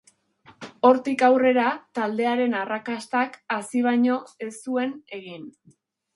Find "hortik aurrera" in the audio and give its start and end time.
0.87-1.65